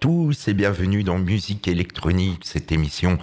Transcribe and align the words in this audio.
Tous 0.00 0.48
et 0.48 0.54
bienvenue 0.54 1.02
dans 1.04 1.18
Musique 1.18 1.68
électronique, 1.68 2.44
cette 2.44 2.72
émission 2.72 3.18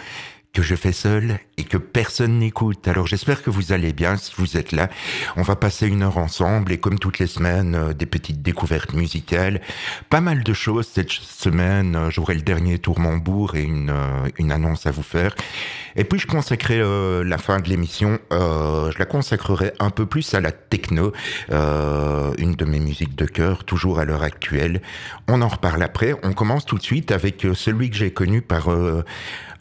que 0.57 0.63
je 0.63 0.73
fais 0.73 0.91
seul 0.91 1.37
et 1.57 1.63
que 1.63 1.77
personne 1.77 2.39
n'écoute. 2.39 2.87
Alors 2.87 3.05
j'espère 3.05 3.43
que 3.43 3.51
vous 3.51 3.73
allez 3.73 3.93
bien 3.93 4.17
si 4.17 4.33
vous 4.37 4.57
êtes 4.57 4.71
là. 4.71 4.89
On 5.35 5.43
va 5.43 5.55
passer 5.55 5.85
une 5.85 6.01
heure 6.01 6.17
ensemble 6.17 6.71
et 6.71 6.79
comme 6.79 6.97
toutes 6.97 7.19
les 7.19 7.27
semaines, 7.27 7.75
euh, 7.75 7.93
des 7.93 8.07
petites 8.07 8.41
découvertes 8.41 8.93
musicales. 8.93 9.61
Pas 10.09 10.19
mal 10.19 10.41
de 10.43 10.53
choses 10.53 10.87
cette 10.91 11.11
semaine. 11.11 11.95
Euh, 11.95 12.09
j'aurai 12.09 12.33
le 12.33 12.41
dernier 12.41 12.79
tour 12.79 12.99
Montbourg 12.99 13.53
et 13.53 13.61
une, 13.61 13.91
euh, 13.91 14.29
une 14.39 14.51
annonce 14.51 14.87
à 14.87 14.91
vous 14.91 15.03
faire. 15.03 15.35
Et 15.95 16.03
puis 16.03 16.17
je 16.17 16.25
consacrerai 16.25 16.79
la 17.23 17.37
fin 17.39 17.59
de 17.59 17.67
l'émission, 17.69 18.19
je 18.29 18.99
la 18.99 19.05
consacrerai 19.05 19.73
un 19.79 19.89
peu 19.89 20.05
plus 20.05 20.35
à 20.35 20.39
la 20.39 20.51
techno, 20.51 21.11
une 21.49 22.53
de 22.55 22.65
mes 22.65 22.77
musiques 22.77 23.15
de 23.15 23.25
cœur, 23.25 23.63
toujours 23.63 23.97
à 23.97 24.05
l'heure 24.05 24.21
actuelle. 24.21 24.83
On 25.27 25.41
en 25.41 25.47
reparle 25.47 25.81
après. 25.81 26.13
On 26.21 26.33
commence 26.33 26.67
tout 26.67 26.77
de 26.77 26.83
suite 26.83 27.11
avec 27.11 27.47
celui 27.55 27.89
que 27.89 27.95
j'ai 27.95 28.11
connu 28.11 28.43
par 28.43 28.69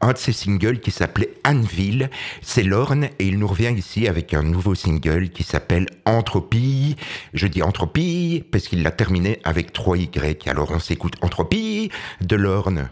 un 0.00 0.12
de 0.12 0.18
ses 0.18 0.32
singles 0.32 0.80
qui 0.80 0.90
s'appelait 0.90 1.32
Anneville. 1.44 2.10
C'est 2.42 2.62
Lorne 2.62 3.04
et 3.18 3.26
il 3.26 3.38
nous 3.38 3.46
revient 3.46 3.74
ici 3.76 4.08
avec 4.08 4.34
un 4.34 4.42
nouveau 4.42 4.74
single 4.74 5.30
qui 5.30 5.42
s'appelle 5.42 5.86
Entropie. 6.04 6.96
Je 7.34 7.46
dis 7.46 7.62
Entropie 7.62 8.44
parce 8.50 8.68
qu'il 8.68 8.82
l'a 8.82 8.90
terminé 8.90 9.40
avec 9.44 9.72
3 9.72 9.98
Y. 9.98 10.48
Alors 10.48 10.70
on 10.70 10.78
s'écoute 10.78 11.14
Entropie 11.22 11.90
de 12.20 12.36
Lorne. 12.36 12.88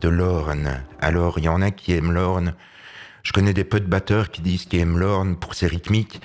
De 0.00 0.08
Lorne. 0.08 0.82
Alors, 1.00 1.38
il 1.38 1.44
y 1.44 1.48
en 1.48 1.62
a 1.62 1.70
qui 1.70 1.92
aiment 1.92 2.12
Lorne. 2.12 2.54
Je 3.22 3.32
connais 3.32 3.52
des 3.52 3.64
peu 3.64 3.80
de 3.80 3.86
batteurs 3.86 4.30
qui 4.30 4.40
disent 4.40 4.64
qu'ils 4.64 4.80
aiment 4.80 4.98
Lorne 4.98 5.36
pour 5.36 5.54
ses 5.54 5.66
rythmiques. 5.66 6.20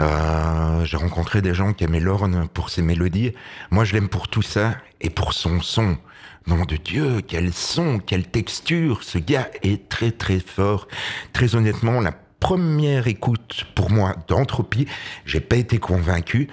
Euh, 0.00 0.84
J'ai 0.84 0.96
rencontré 0.96 1.42
des 1.42 1.54
gens 1.54 1.72
qui 1.72 1.84
aimaient 1.84 2.00
Lorne 2.00 2.48
pour 2.48 2.70
ses 2.70 2.82
mélodies. 2.82 3.32
Moi, 3.70 3.84
je 3.84 3.94
l'aime 3.94 4.08
pour 4.08 4.28
tout 4.28 4.42
ça 4.42 4.76
et 5.00 5.10
pour 5.10 5.32
son 5.32 5.60
son. 5.60 5.98
Nom 6.46 6.64
de 6.64 6.76
Dieu, 6.76 7.20
quel 7.26 7.52
son, 7.52 7.98
quelle 7.98 8.26
texture. 8.26 9.04
Ce 9.04 9.18
gars 9.18 9.48
est 9.62 9.88
très 9.88 10.10
très 10.10 10.40
fort. 10.40 10.88
Très 11.32 11.54
honnêtement, 11.54 12.00
la 12.00 12.12
première 12.40 13.06
écoute 13.06 13.64
pour 13.74 13.90
moi 13.90 14.16
d'Entropie, 14.26 14.88
j'ai 15.24 15.40
pas 15.40 15.56
été 15.56 15.78
convaincu. 15.78 16.48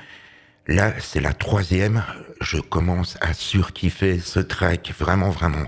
Là, 0.70 0.94
c'est 1.00 1.20
la 1.20 1.34
troisième. 1.34 2.04
Je 2.42 2.60
commence 2.60 3.18
à 3.22 3.34
surkiffer 3.34 4.20
ce 4.20 4.40
track, 4.40 4.94
vraiment, 5.00 5.32
vraiment. 5.32 5.66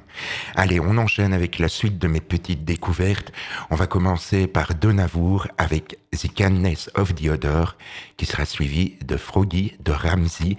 Allez, 0.55 0.79
on 0.79 0.95
enchaîne 0.99 1.33
avec 1.33 1.57
la 1.57 1.69
suite 1.69 1.97
de 1.97 2.07
mes 2.07 2.21
petites 2.21 2.65
découvertes. 2.65 3.31
On 3.71 3.75
va 3.75 3.87
commencer 3.87 4.45
par 4.45 4.75
Donavour 4.75 5.47
avec 5.57 5.97
The 6.11 6.31
Kindness 6.31 6.91
of 6.93 7.15
the 7.15 7.29
Other, 7.29 7.77
qui 8.15 8.27
sera 8.27 8.45
suivi 8.45 8.99
de 9.03 9.17
Froggy, 9.17 9.75
de 9.83 9.91
Ramsey 9.91 10.57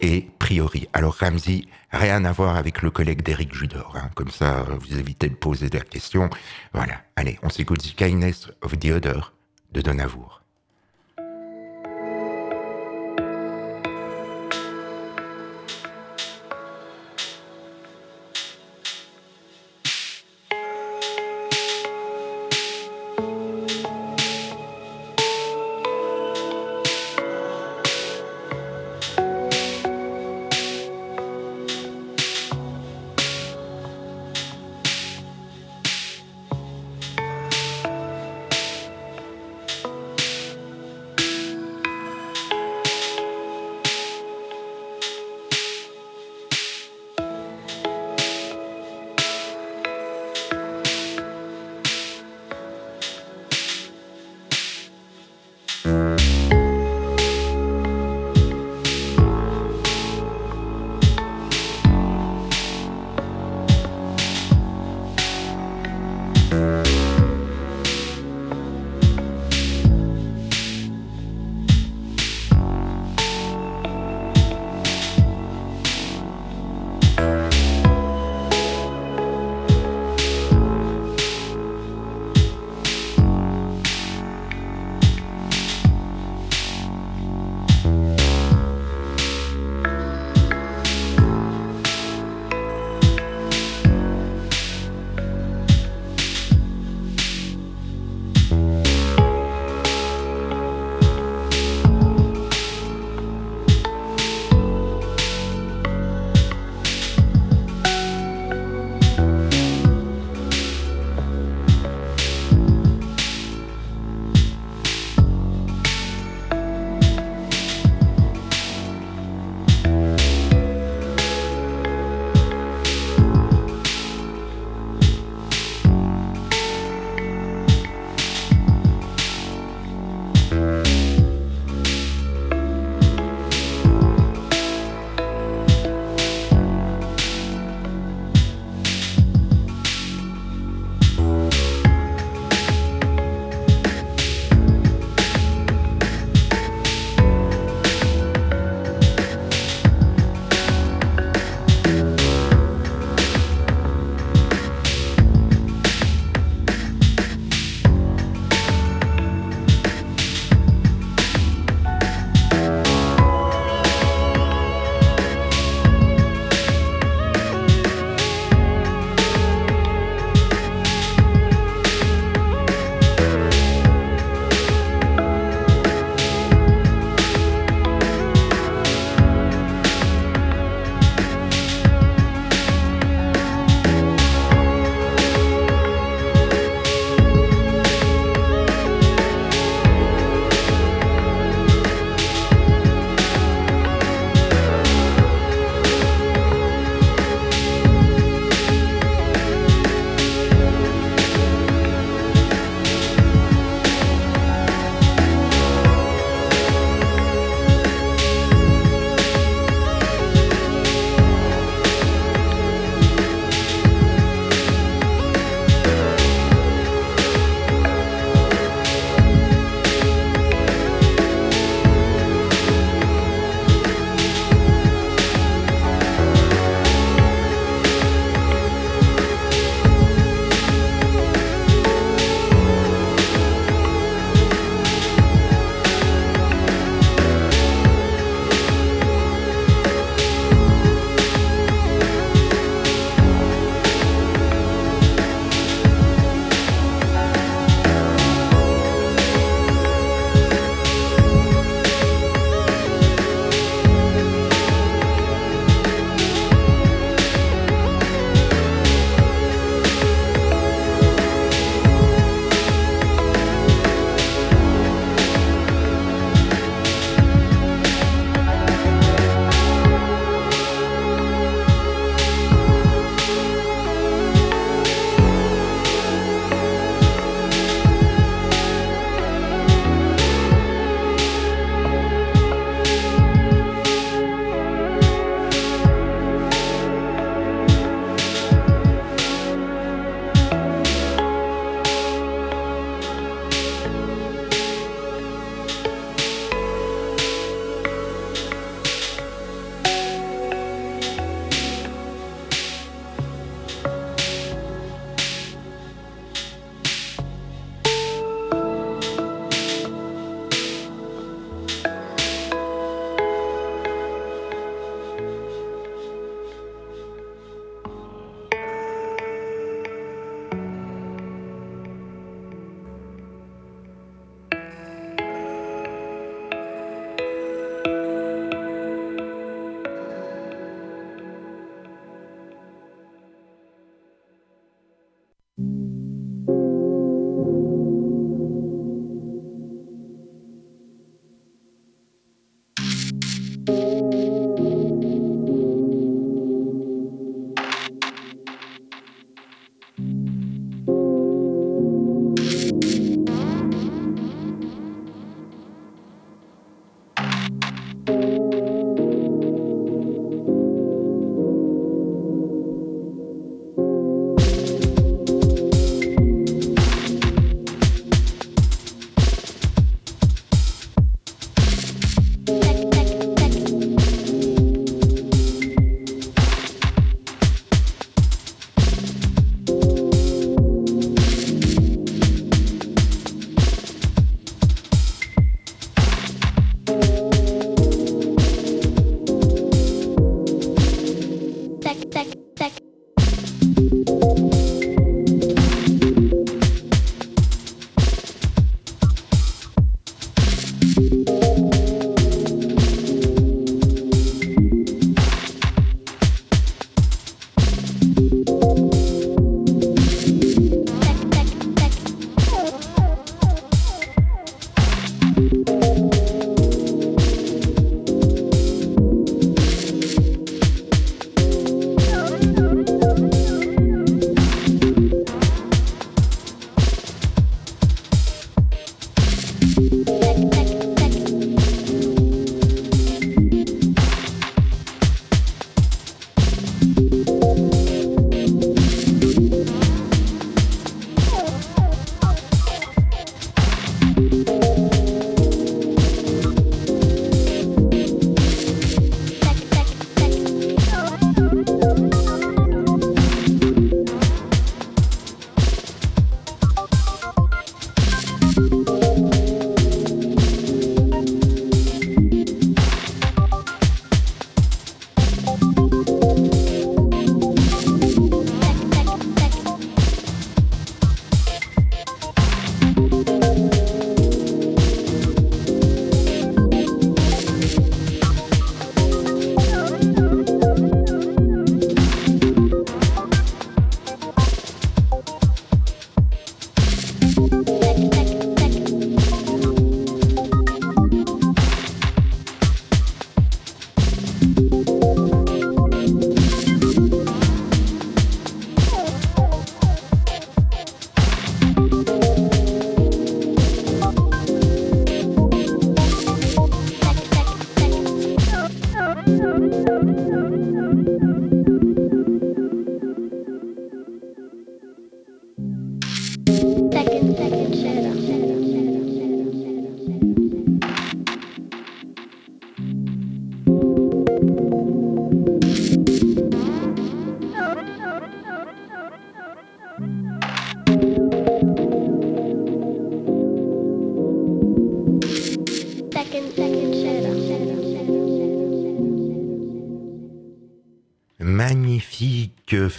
et 0.00 0.26
Priori. 0.40 0.88
Alors 0.92 1.14
Ramsey, 1.14 1.66
rien 1.92 2.24
à 2.24 2.32
voir 2.32 2.56
avec 2.56 2.82
le 2.82 2.90
collègue 2.90 3.22
d'Eric 3.22 3.54
Judor. 3.54 3.94
Hein. 3.96 4.10
Comme 4.16 4.32
ça, 4.32 4.66
vous 4.68 4.98
évitez 4.98 5.28
de 5.28 5.36
poser 5.36 5.70
des 5.70 5.80
questions. 5.82 6.30
Voilà. 6.72 6.94
Allez, 7.14 7.38
on 7.44 7.48
s'écoute 7.48 7.80
The 7.80 7.94
Kindness 7.94 8.48
of 8.60 8.76
the 8.76 8.86
Other 8.86 9.32
de 9.70 9.82
Donavour. 9.82 10.43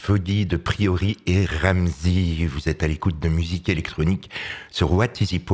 Folie 0.05 0.45
de 0.45 0.55
Priori 0.55 1.17
et 1.25 1.45
Ramsey. 1.45 2.45
Vous 2.45 2.69
êtes 2.69 2.83
à 2.83 2.87
l'écoute 2.87 3.17
de 3.19 3.27
musique 3.27 3.69
électronique 3.69 4.29
sur 4.69 4.93
What 4.93 5.13
is 5.19 5.35
It 5.35 5.49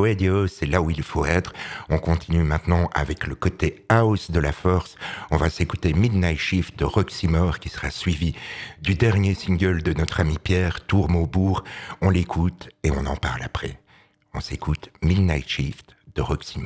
c'est 0.50 0.65
là 0.65 0.81
où 0.81 0.91
il 0.91 1.03
faut 1.03 1.24
être. 1.24 1.53
On 1.88 2.00
continue 2.00 2.43
maintenant 2.43 2.89
avec 2.93 3.27
le 3.27 3.36
côté 3.36 3.86
house 3.88 4.29
de 4.29 4.41
la 4.41 4.51
force. 4.51 4.98
On 5.29 5.38
va 5.38 5.50
s'écouter 5.50 5.93
Midnight 5.93 6.38
Shift 6.38 6.77
de 6.77 6.84
Roxy 6.84 7.29
Moore 7.29 7.60
qui 7.60 7.70
sera 7.70 7.91
suivi 7.91 8.36
du 8.81 8.96
dernier 8.96 9.36
single 9.36 9.84
de 9.84 9.93
notre 9.93 10.20
ami 10.20 10.38
Pierre, 10.38 10.86
Tour 10.86 11.10
Maubourg. 11.10 11.63
On 12.01 12.10
l'écoute 12.10 12.67
et 12.84 12.91
on 12.91 13.05
en 13.05 13.15
parle 13.15 13.43
après. 13.43 13.79
On 14.34 14.41
s'écoute 14.41 14.89
Midnight 15.01 15.48
Shift 15.48 15.96
de 16.13 16.22
Roxy 16.22 16.60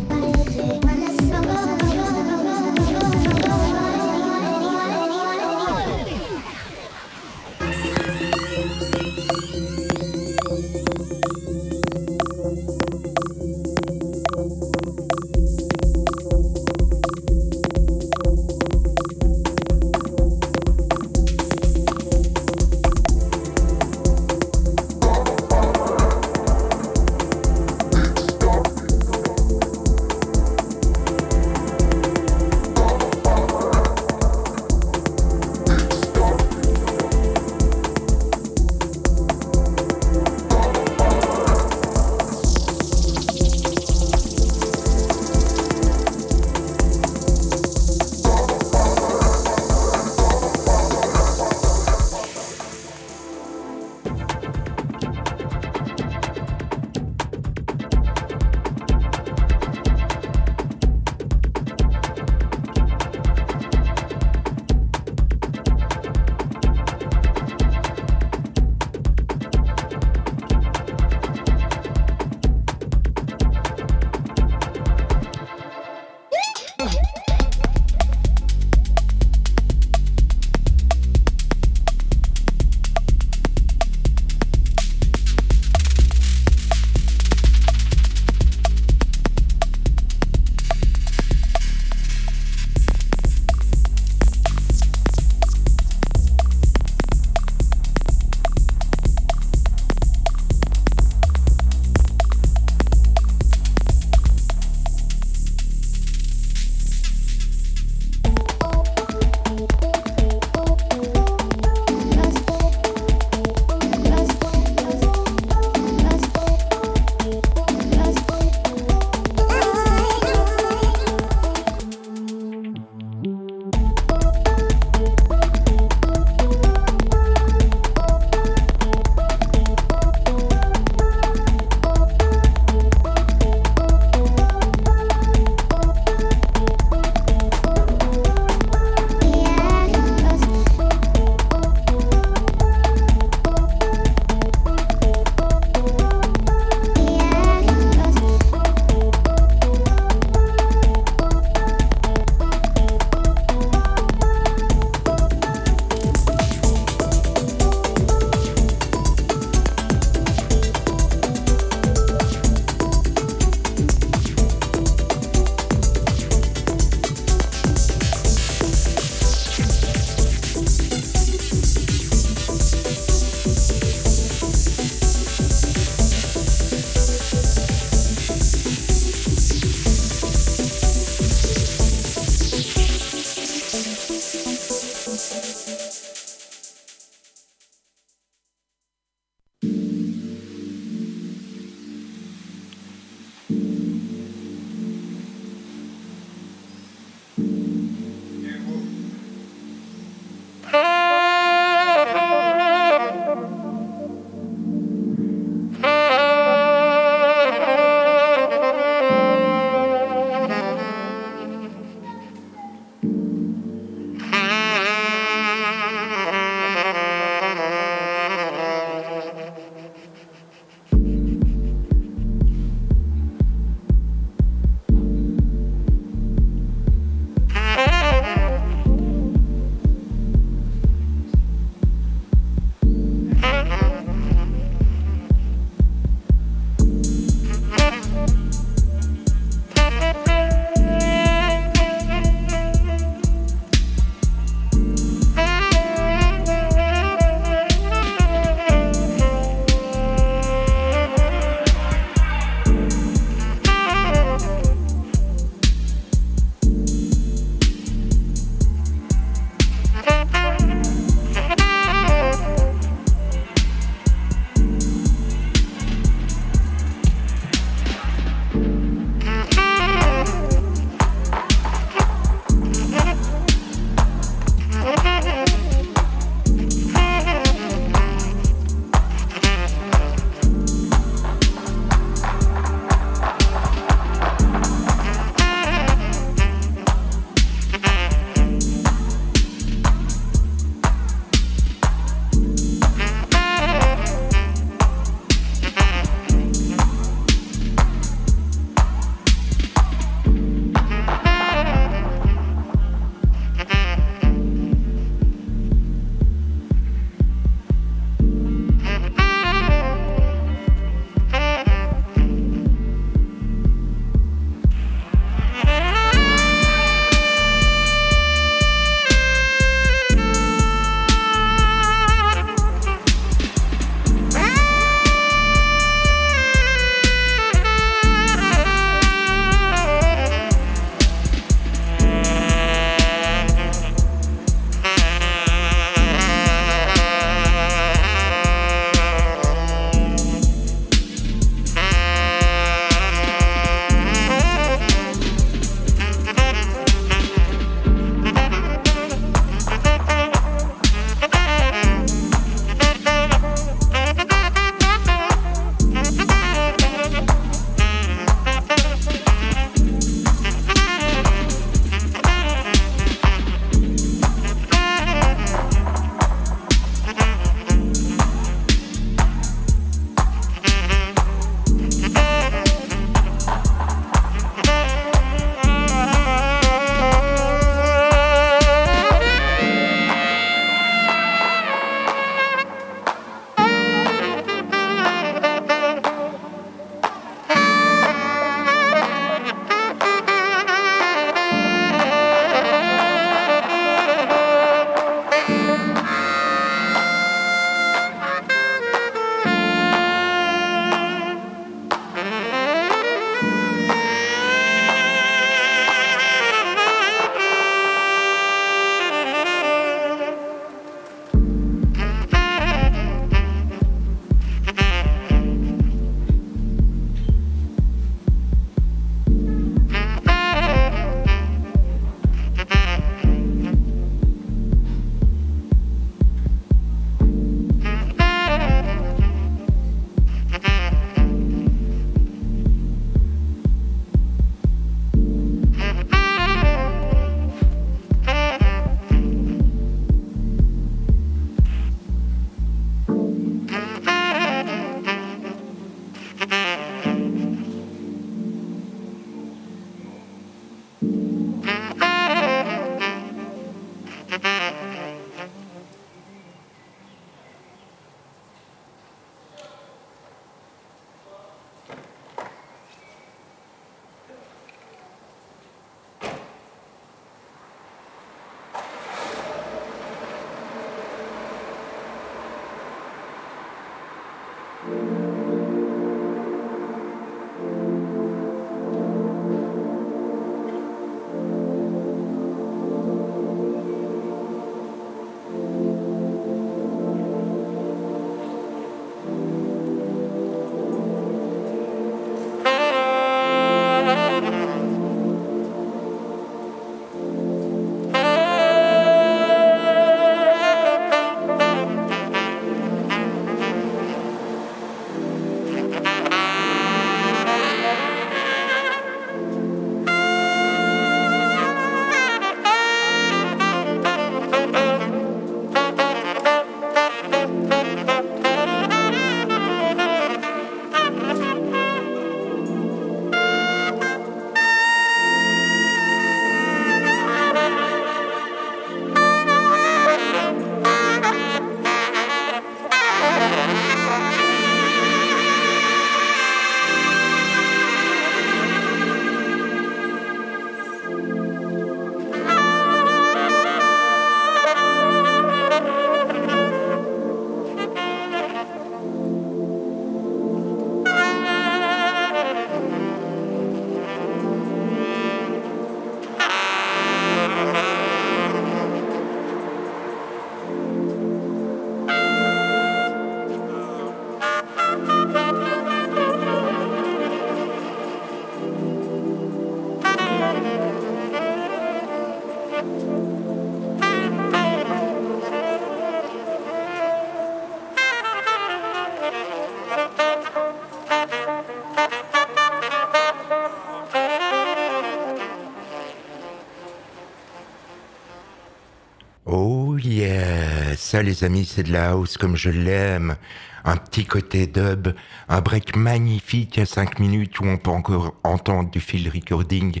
les 591.22 591.44
amis, 591.44 591.64
c'est 591.64 591.82
de 591.82 591.92
la 591.92 592.10
house 592.10 592.36
comme 592.36 592.56
je 592.56 592.70
l'aime. 592.70 593.36
Un 593.84 593.96
petit 593.96 594.26
côté 594.26 594.66
dub, 594.66 595.08
un 595.48 595.60
break 595.62 595.96
magnifique 595.96 596.78
à 596.78 596.84
5 596.84 597.18
minutes 597.18 597.60
où 597.60 597.64
on 597.64 597.78
peut 597.78 597.90
encore 597.90 598.34
entendre 598.44 598.90
du 598.90 599.00
field 599.00 599.32
recording, 599.32 600.00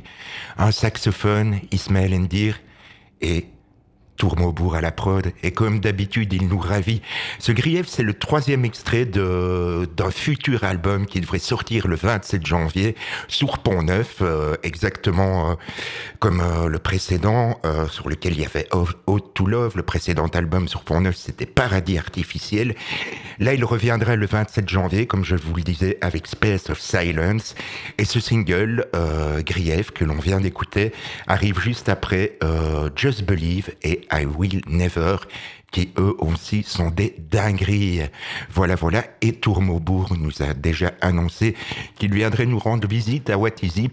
un 0.58 0.70
saxophone, 0.70 1.60
Ismaël 1.72 2.12
Endir, 2.12 2.60
et 3.22 3.46
Tourmaubourg 4.20 4.74
à 4.74 4.82
la 4.82 4.92
prod, 4.92 5.32
et 5.42 5.50
comme 5.50 5.80
d'habitude, 5.80 6.34
il 6.34 6.46
nous 6.46 6.58
ravit. 6.58 7.00
Ce 7.38 7.52
grief, 7.52 7.86
c'est 7.88 8.02
le 8.02 8.12
troisième 8.12 8.66
extrait 8.66 9.06
d'un 9.06 10.10
futur 10.10 10.62
album 10.64 11.06
qui 11.06 11.22
devrait 11.22 11.38
sortir 11.38 11.88
le 11.88 11.96
27 11.96 12.46
janvier 12.46 12.96
sur 13.28 13.60
Pont 13.60 13.82
Neuf, 13.82 14.18
euh, 14.20 14.56
exactement 14.62 15.52
euh, 15.52 15.54
comme 16.18 16.42
euh, 16.42 16.68
le 16.68 16.78
précédent, 16.78 17.58
sur 17.90 18.10
lequel 18.10 18.34
il 18.34 18.42
y 18.42 18.44
avait 18.44 18.68
Haute 19.06 19.32
to 19.32 19.46
Love. 19.46 19.72
Le 19.76 19.82
précédent 19.82 20.26
album 20.26 20.68
sur 20.68 20.82
Pont 20.82 21.00
Neuf, 21.00 21.16
c'était 21.16 21.46
Paradis 21.46 21.96
Artificiel. 21.96 22.74
Là, 23.38 23.54
il 23.54 23.64
reviendra 23.64 24.16
le 24.16 24.26
27 24.26 24.68
janvier, 24.68 25.06
comme 25.06 25.24
je 25.24 25.34
vous 25.34 25.54
le 25.54 25.62
disais, 25.62 25.96
avec 26.02 26.26
Space 26.26 26.68
of 26.68 26.78
Silence. 26.78 27.54
Et 27.96 28.04
ce 28.04 28.20
single, 28.20 28.86
Grief, 29.46 29.92
que 29.92 30.04
l'on 30.04 30.18
vient 30.18 30.40
d'écouter, 30.40 30.92
arrive 31.26 31.58
juste 31.58 31.88
après 31.88 32.38
Just 32.96 33.24
Believe 33.24 33.70
et 33.82 34.06
I 34.12 34.24
Will 34.24 34.62
Never, 34.66 35.16
qui 35.70 35.92
eux 35.98 36.14
aussi 36.18 36.62
sont 36.62 36.90
des 36.90 37.14
dingueries. 37.18 38.02
Voilà, 38.50 38.74
voilà. 38.74 39.04
Et 39.20 39.34
Tourmaubourg 39.34 40.14
nous 40.18 40.42
a 40.42 40.54
déjà 40.54 40.92
annoncé 41.00 41.54
qu'il 41.96 42.12
viendrait 42.12 42.46
nous 42.46 42.58
rendre 42.58 42.88
visite 42.88 43.30
à 43.30 43.36
Is 43.62 43.90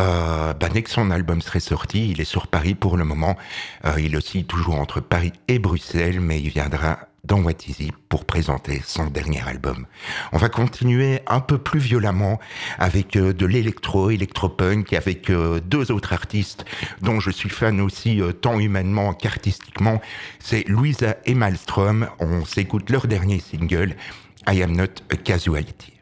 euh, 0.00 0.52
bah, 0.54 0.68
dès 0.68 0.82
que 0.82 0.90
son 0.90 1.10
album 1.10 1.40
serait 1.40 1.60
sorti, 1.60 2.10
il 2.10 2.20
est 2.20 2.24
sur 2.24 2.48
Paris 2.48 2.74
pour 2.74 2.96
le 2.96 3.04
moment. 3.04 3.36
Euh, 3.84 4.00
il 4.00 4.16
aussi 4.16 4.44
toujours 4.44 4.80
entre 4.80 5.00
Paris 5.00 5.32
et 5.46 5.58
Bruxelles, 5.58 6.20
mais 6.20 6.40
il 6.40 6.50
viendra 6.50 6.98
dans 7.24 7.40
What 7.40 7.52
Is 7.68 7.90
pour 8.08 8.24
présenter 8.24 8.82
son 8.84 9.06
dernier 9.06 9.40
album. 9.46 9.86
On 10.32 10.38
va 10.38 10.48
continuer 10.48 11.20
un 11.26 11.40
peu 11.40 11.58
plus 11.58 11.80
violemment 11.80 12.38
avec 12.78 13.16
euh, 13.16 13.32
de 13.32 13.46
l'électro, 13.46 14.10
électropunk, 14.10 14.92
avec 14.92 15.30
euh, 15.30 15.60
deux 15.60 15.90
autres 15.90 16.12
artistes 16.12 16.64
dont 17.00 17.20
je 17.20 17.30
suis 17.30 17.48
fan 17.48 17.80
aussi 17.80 18.20
euh, 18.20 18.32
tant 18.32 18.58
humainement 18.58 19.14
qu'artistiquement. 19.14 20.00
C'est 20.38 20.68
Louisa 20.68 21.16
et 21.26 21.34
Malmström. 21.34 22.08
On 22.20 22.44
s'écoute 22.44 22.90
leur 22.90 23.06
dernier 23.06 23.40
single, 23.40 23.96
I 24.48 24.62
Am 24.62 24.76
Not 24.76 25.02
a 25.10 25.16
Casualty. 25.16 25.94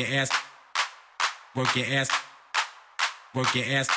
your 0.00 0.20
ass, 0.20 0.30
work 1.54 1.76
your 1.76 1.86
ass, 1.86 2.10
work 3.34 3.54
your 3.54 3.66
ass. 3.66 3.88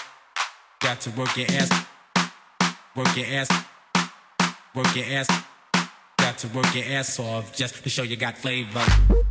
Got 0.81 0.99
to 1.01 1.11
work 1.11 1.37
your 1.37 1.47
ass, 1.49 1.85
work 2.95 3.15
your 3.15 3.27
ass, 3.27 3.49
work 4.75 4.95
your 4.95 5.05
ass. 5.05 5.43
Got 6.17 6.37
to 6.39 6.47
work 6.49 6.75
your 6.75 6.85
ass 6.85 7.19
off 7.19 7.55
just 7.55 7.83
to 7.83 7.89
show 7.89 8.03
you 8.03 8.17
got 8.17 8.37
flavor. 8.37 9.22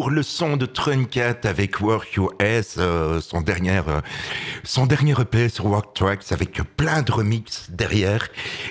pour 0.00 0.08
le 0.08 0.22
son 0.22 0.56
de 0.56 0.64
Truncat 0.64 1.40
avec 1.44 1.82
Work 1.82 2.14
Your 2.14 2.32
euh, 2.40 3.20
son, 3.20 3.42
dernier, 3.42 3.82
euh, 3.86 4.00
son 4.64 4.86
dernier 4.86 5.12
EP 5.20 5.50
sur 5.50 5.66
Work 5.66 6.02
avec 6.30 6.62
plein 6.78 7.02
de 7.02 7.12
remixes 7.12 7.66
derrière. 7.68 8.26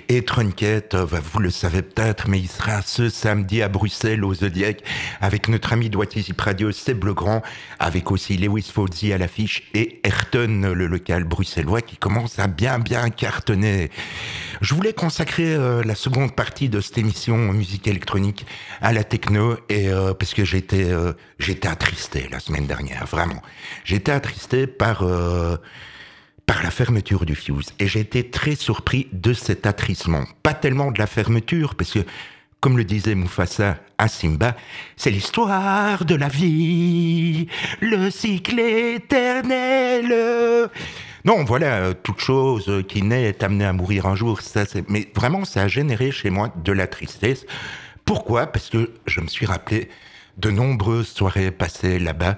Et 0.08 0.26
Truncat, 0.26 0.96
euh, 0.96 1.06
bah, 1.06 1.20
vous 1.24 1.38
le 1.38 1.52
savez 1.52 1.84
peut-être, 1.84 2.28
mais 2.28 2.40
il 2.40 2.48
sera 2.48 2.82
ce 2.82 3.10
samedi 3.10 3.62
à 3.62 3.70
Bruxelles 3.70 4.26
au 4.26 4.34
Zodiac 4.34 4.82
avec 5.22 5.50
notre 5.50 5.72
ami 5.72 5.92
Doitis 5.92 6.34
Radio, 6.36 6.72
Seb 6.72 7.04
Legrand, 7.04 7.44
avec 7.78 8.10
aussi 8.10 8.36
Lewis 8.36 8.72
Fozzi 8.74 9.14
à 9.14 9.20
l'affiche 9.20 9.70
et 9.76 10.02
Ayrton, 10.04 10.74
le 10.74 10.88
local 10.88 11.26
bruxellois 11.26 11.82
qui 11.82 11.98
commence 11.98 12.40
à 12.40 12.48
bien 12.48 12.80
bien 12.80 13.12
cartonner. 13.12 13.92
Je 14.62 14.74
voulais 14.76 14.94
consacrer 14.94 15.54
euh, 15.54 15.84
la 15.84 15.96
seconde 15.96 16.36
partie 16.36 16.68
de 16.68 16.82
cette 16.82 16.98
émission 16.98 17.38
musique 17.54 17.88
électronique 17.88 18.46
à 18.82 18.92
la 18.92 19.06
techno 19.06 19.56
et 19.70 19.88
euh, 19.88 20.14
parce 20.14 20.34
que 20.34 20.44
j'étais 20.44 20.92
j'étais 21.40 21.68
attristé 21.68 22.28
la 22.32 22.40
semaine 22.40 22.68
dernière, 22.68 23.06
vraiment. 23.06 23.42
J'étais 23.84 24.12
attristé 24.12 24.68
par 24.68 25.04
euh, 25.04 25.58
par 26.46 26.64
la 26.64 26.72
fermeture 26.72 27.26
du 27.26 27.36
Fuse 27.36 27.74
et 27.80 27.88
j'ai 27.88 28.00
été 28.00 28.30
très 28.30 28.56
surpris 28.56 29.08
de 29.14 29.34
cet 29.34 29.66
attrissement. 29.68 30.24
Pas 30.42 30.54
tellement 30.54 30.92
de 30.92 31.00
la 31.00 31.08
fermeture, 31.08 31.76
parce 31.76 31.92
que 31.92 32.00
comme 32.60 32.78
le 32.78 32.84
disait 32.84 33.16
Mufasa 33.16 33.78
à 33.98 34.08
Simba, 34.08 34.56
c'est 34.98 35.12
l'histoire 35.12 36.04
de 36.06 36.16
la 36.16 36.28
vie, 36.28 37.48
le 37.80 38.10
cycle 38.10 38.60
éternel. 38.60 40.14
Non, 41.26 41.44
voilà, 41.44 41.76
euh, 41.76 41.94
toute 41.94 42.20
chose 42.20 42.84
qui 42.88 43.02
naît 43.02 43.24
est 43.24 43.44
amenée 43.44 43.66
à 43.66 43.74
mourir 43.74 44.06
un 44.06 44.16
jour. 44.16 44.42
Ça, 44.42 44.64
mais 44.88 45.08
vraiment, 45.16 45.46
ça 45.46 45.62
a 45.64 45.68
généré 45.68 46.12
chez 46.12 46.30
moi 46.30 46.52
de 46.64 46.72
la 46.72 46.88
tristesse. 46.88 47.46
Pourquoi? 48.06 48.48
Parce 48.48 48.70
que 48.70 48.92
je 49.06 49.22
me 49.22 49.28
suis 49.28 49.46
rappelé 49.46 49.90
de 50.40 50.50
nombreuses 50.50 51.10
soirées 51.10 51.52
passées 51.52 52.00
là-bas, 52.00 52.38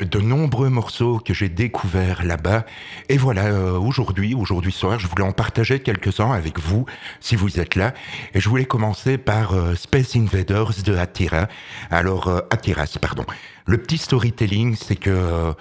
de 0.00 0.18
nombreux 0.18 0.68
morceaux 0.68 1.18
que 1.18 1.34
j'ai 1.34 1.48
découverts 1.48 2.24
là-bas. 2.24 2.64
Et 3.08 3.16
voilà, 3.16 3.46
euh, 3.46 3.78
aujourd'hui, 3.78 4.34
aujourd'hui 4.34 4.72
soir, 4.72 4.98
je 4.98 5.06
voulais 5.06 5.24
en 5.24 5.32
partager 5.32 5.80
quelques-uns 5.80 6.32
avec 6.32 6.58
vous, 6.58 6.86
si 7.20 7.36
vous 7.36 7.60
êtes 7.60 7.76
là. 7.76 7.94
Et 8.34 8.40
je 8.40 8.48
voulais 8.48 8.64
commencer 8.64 9.18
par 9.18 9.54
euh, 9.54 9.74
Space 9.74 10.16
Invaders 10.16 10.82
de 10.84 10.96
Atira. 10.96 11.48
Alors, 11.90 12.28
euh, 12.28 12.40
Atiras, 12.50 12.96
pardon. 13.00 13.24
Le 13.66 13.78
petit 13.78 13.98
storytelling, 13.98 14.74
c'est 14.74 14.96
que 14.96 15.54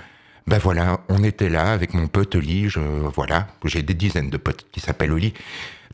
ben 0.48 0.58
voilà, 0.58 1.02
on 1.10 1.24
était 1.24 1.50
là 1.50 1.72
avec 1.72 1.94
mon 1.94 2.08
pote 2.08 2.34
Oli, 2.34 2.70
je, 2.70 2.80
voilà, 2.80 3.48
j'ai 3.66 3.84
des 3.84 3.94
dizaines 3.94 4.32
de 4.32 4.38
potes 4.38 4.66
qui 4.72 4.80
s'appellent 4.80 5.12
Oli. 5.12 5.36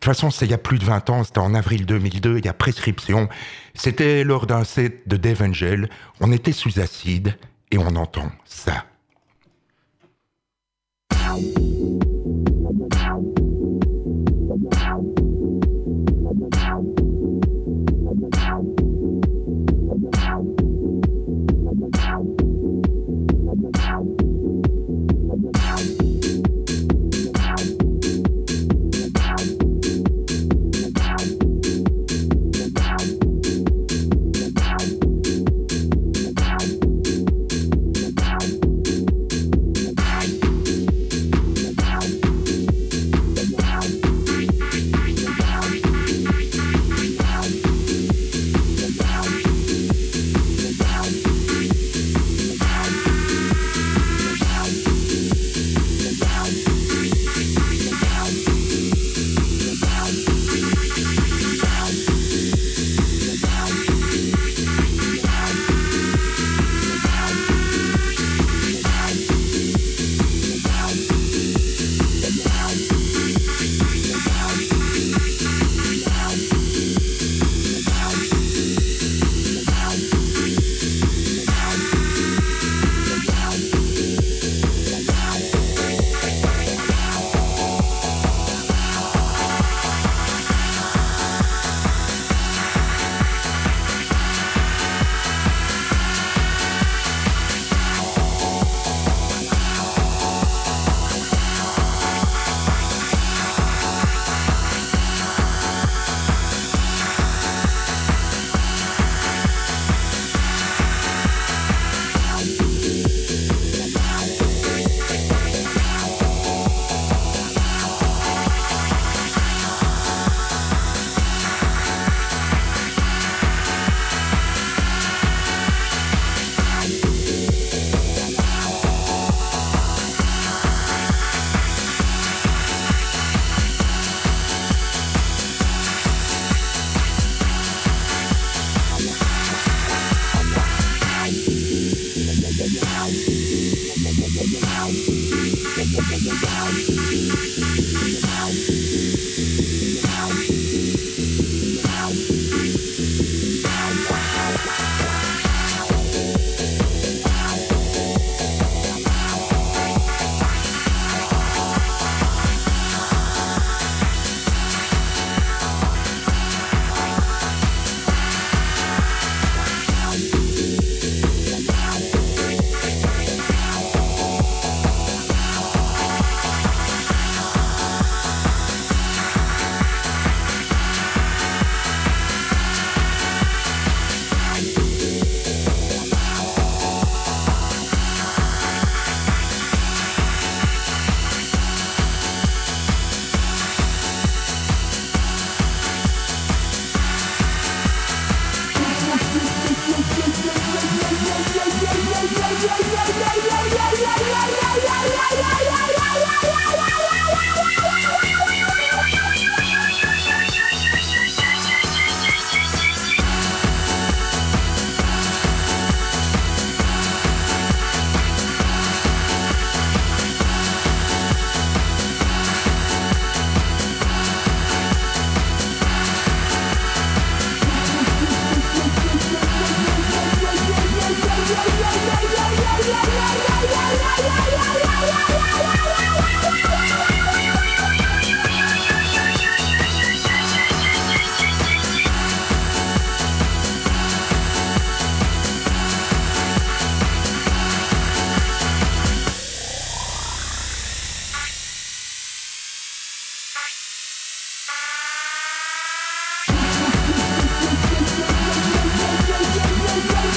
De 0.05 0.11
toute 0.11 0.17
façon, 0.17 0.29
c'est 0.29 0.45
il 0.45 0.51
y 0.51 0.53
a 0.53 0.59
plus 0.59 0.77
de 0.77 0.85
20 0.85 1.09
ans, 1.09 1.23
c'était 1.23 1.39
en 1.39 1.55
avril 1.55 1.87
2002, 1.87 2.37
il 2.37 2.45
y 2.45 2.47
a 2.47 2.53
prescription. 2.53 3.27
C'était 3.73 4.23
lors 4.23 4.45
d'un 4.45 4.63
set 4.63 5.07
de 5.07 5.17
Dave 5.17 5.41
Angel, 5.41 5.89
on 6.21 6.31
était 6.31 6.51
sous 6.51 6.79
acide 6.79 7.35
et 7.71 7.79
on 7.79 7.87
entend 7.95 8.31
ça. 8.45 8.85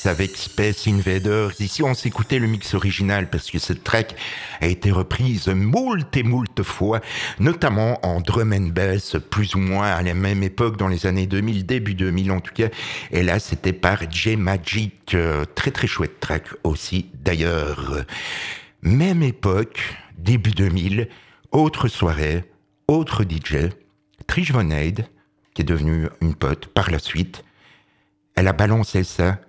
Avec 0.05 0.37
Space 0.37 0.87
Invaders. 0.87 1.61
Ici, 1.61 1.83
on 1.83 1.95
s'écoutait 1.95 2.39
le 2.39 2.47
mix 2.47 2.74
original 2.74 3.29
parce 3.29 3.51
que 3.51 3.59
cette 3.59 3.83
track 3.83 4.14
a 4.61 4.66
été 4.66 4.93
reprise 4.93 5.49
moult 5.49 6.16
et 6.16 6.22
moult 6.22 6.62
fois, 6.62 7.01
notamment 7.41 7.99
en 8.07 8.20
drum 8.20 8.53
and 8.53 8.68
bass, 8.72 9.16
plus 9.31 9.57
ou 9.57 9.59
moins 9.59 9.89
à 9.89 10.03
la 10.03 10.14
même 10.14 10.45
époque 10.45 10.77
dans 10.77 10.87
les 10.87 11.07
années 11.07 11.27
2000, 11.27 11.66
début 11.66 11.95
2000 11.95 12.31
en 12.31 12.41
tout 12.41 12.55
cas. 12.55 12.68
Et 13.11 13.24
là, 13.24 13.41
c'était 13.41 13.72
par 13.72 14.09
J 14.09 14.37
Magic. 14.37 15.16
Très 15.57 15.72
très 15.72 15.89
chouette 15.89 16.20
track 16.20 16.45
aussi 16.62 17.07
d'ailleurs. 17.14 18.05
Même 18.83 19.24
époque, 19.24 19.97
début 20.18 20.53
2000, 20.53 21.09
autre 21.51 21.89
soirée, 21.89 22.45
autre 22.87 23.24
DJ, 23.24 23.70
Trish 24.29 24.53
Von 24.53 24.68
qui 24.68 25.62
est 25.62 25.64
devenue 25.64 26.07
une 26.20 26.37
pote 26.37 26.66
par 26.66 26.93
la 26.93 27.01
suite. 27.01 27.43
Elle 28.37 28.49
a 28.49 28.53
balancé 28.53 29.03
ça, 29.03 29.41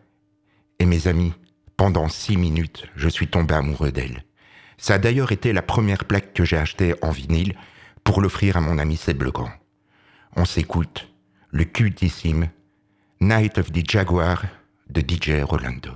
et 0.79 0.85
mes 0.85 1.07
amis, 1.07 1.33
pendant 1.75 2.07
six 2.07 2.37
minutes, 2.37 2.85
je 2.95 3.09
suis 3.09 3.27
tombé 3.27 3.53
amoureux 3.53 3.91
d'elle. 3.91 4.23
Ça 4.77 4.95
a 4.95 4.97
d'ailleurs 4.97 5.31
été 5.31 5.51
la 5.53 5.61
première 5.61 6.05
plaque 6.05 6.33
que 6.33 6.45
j'ai 6.45 6.57
achetée 6.57 6.95
en 7.01 7.11
vinyle 7.11 7.55
pour 8.03 8.21
l'offrir 8.21 8.55
à 8.55 8.61
mon 8.61 8.77
ami 8.77 8.95
Seb 8.95 9.23
Legrand. 9.23 9.51
On 10.35 10.45
s'écoute 10.45 11.11
le 11.51 11.65
cultissime 11.65 12.49
Night 13.19 13.57
of 13.57 13.71
the 13.71 13.89
Jaguar 13.89 14.45
de 14.89 15.01
DJ 15.01 15.41
Rolando. 15.43 15.91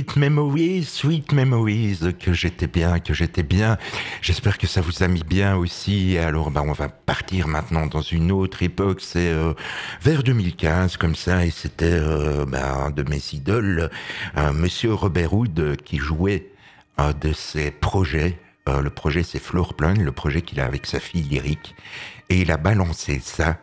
Sweet 0.00 0.16
memories, 0.16 0.84
sweet 0.84 1.32
memories, 1.32 1.98
que 2.18 2.32
j'étais 2.32 2.66
bien, 2.66 3.00
que 3.00 3.12
j'étais 3.12 3.42
bien. 3.42 3.76
J'espère 4.22 4.56
que 4.56 4.66
ça 4.66 4.80
vous 4.80 5.02
a 5.02 5.08
mis 5.08 5.22
bien 5.22 5.56
aussi. 5.56 6.16
Alors, 6.16 6.50
bah, 6.50 6.62
on 6.64 6.72
va 6.72 6.88
partir 6.88 7.48
maintenant 7.48 7.86
dans 7.86 8.00
une 8.00 8.32
autre 8.32 8.62
époque. 8.62 9.02
C'est 9.02 9.28
euh, 9.28 9.52
vers 10.00 10.22
2015, 10.22 10.96
comme 10.96 11.14
ça, 11.14 11.44
et 11.44 11.50
c'était 11.50 11.84
euh, 11.84 12.46
bah, 12.46 12.86
un 12.86 12.90
de 12.90 13.02
mes 13.02 13.20
idoles, 13.34 13.90
un 14.34 14.52
Monsieur 14.52 14.94
Robert 14.94 15.34
Hood, 15.34 15.76
qui 15.84 15.98
jouait 15.98 16.50
un 16.96 17.12
de 17.12 17.34
ses 17.34 17.70
projets. 17.70 18.38
Euh, 18.70 18.80
le 18.80 18.88
projet, 18.88 19.22
c'est 19.22 19.38
Floorplan, 19.38 19.96
le 19.98 20.12
projet 20.12 20.40
qu'il 20.40 20.60
a 20.60 20.64
avec 20.64 20.86
sa 20.86 20.98
fille 20.98 21.24
Lyrique, 21.24 21.74
et 22.30 22.40
il 22.40 22.50
a 22.50 22.56
balancé 22.56 23.20
ça 23.22 23.58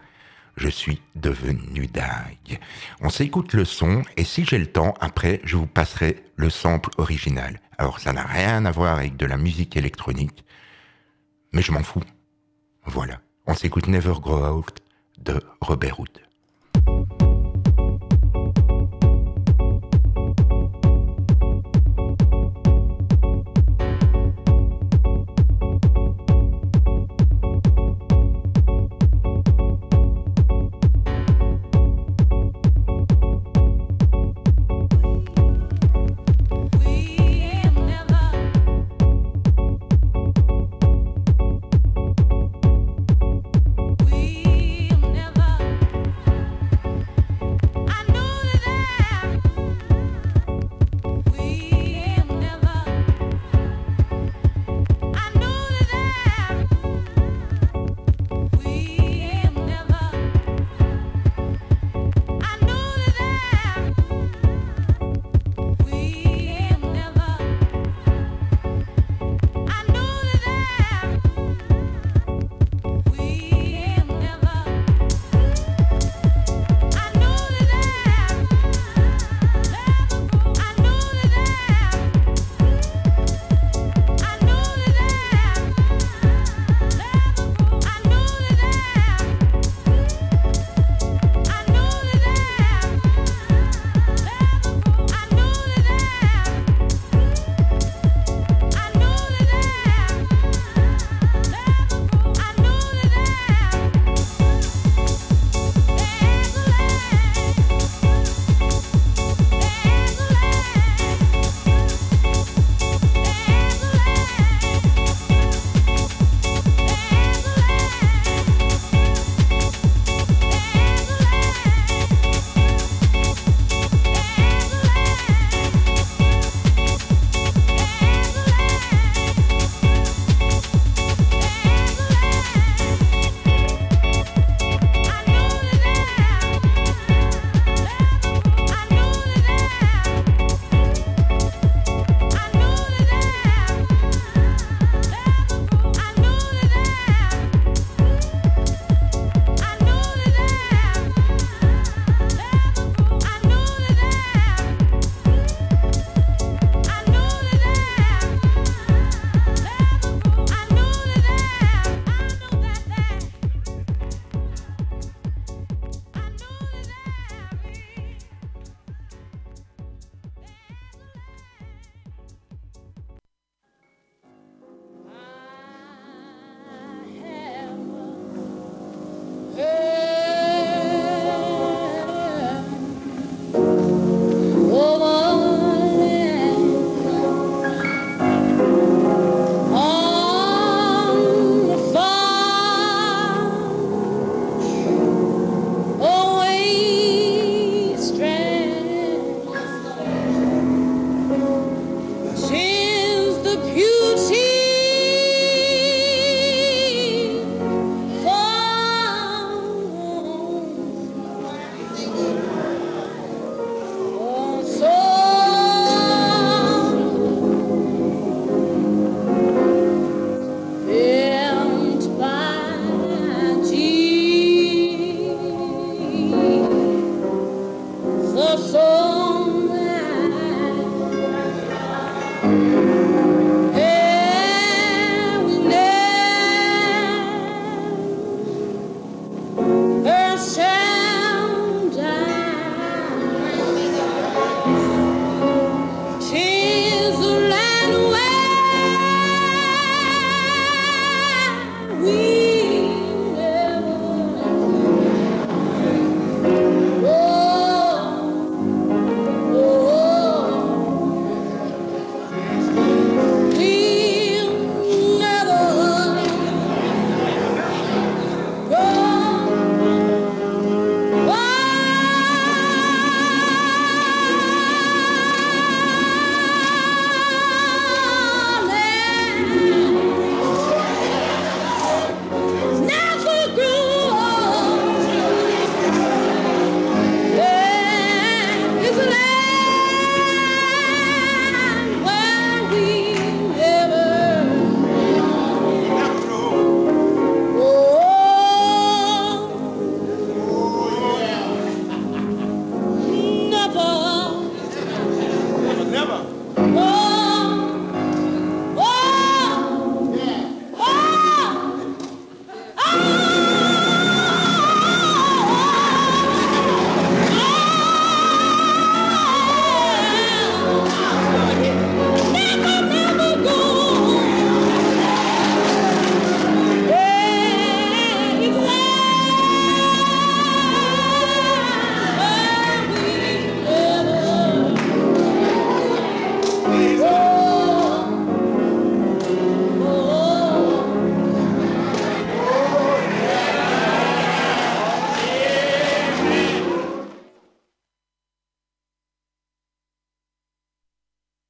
je 0.58 0.68
suis 0.68 1.02
devenu 1.16 1.88
dingue. 1.88 2.60
On 3.02 3.10
s'écoute 3.10 3.54
le 3.54 3.64
son 3.64 4.02
et 4.18 4.24
si 4.24 4.44
j'ai 4.44 4.58
le 4.58 4.68
temps, 4.68 4.96
après, 5.00 5.40
je 5.44 5.56
vous 5.56 5.68
passerai 5.68 6.24
le 6.36 6.50
sample 6.50 6.90
original. 6.98 7.62
Alors 7.78 8.00
ça 8.00 8.12
n'a 8.12 8.24
rien 8.24 8.66
à 8.66 8.72
voir 8.72 8.98
avec 8.98 9.16
de 9.16 9.26
la 9.26 9.38
musique 9.38 9.78
électronique, 9.78 10.44
mais 11.54 11.62
je 11.62 11.72
m'en 11.72 11.84
fous. 11.84 12.04
Voilà, 12.86 13.22
on 13.46 13.54
s'écoute 13.54 13.88
Never 13.88 14.16
Grow 14.20 14.58
Out 14.58 14.80
de 15.20 15.40
Robert 15.62 16.00
Hood. 16.00 16.27